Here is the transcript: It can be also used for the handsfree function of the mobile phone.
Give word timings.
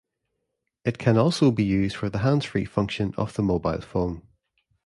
It 0.83 0.97
can 0.97 1.13
be 1.13 1.19
also 1.19 1.55
used 1.55 1.95
for 1.95 2.09
the 2.09 2.17
handsfree 2.17 2.67
function 2.67 3.13
of 3.19 3.35
the 3.35 3.43
mobile 3.43 3.81
phone. 3.81 4.23